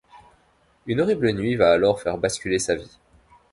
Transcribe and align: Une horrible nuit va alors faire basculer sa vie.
Une 0.87 0.99
horrible 1.01 1.31
nuit 1.31 1.55
va 1.57 1.71
alors 1.73 2.01
faire 2.01 2.17
basculer 2.17 2.57
sa 2.57 2.73
vie. 2.73 2.97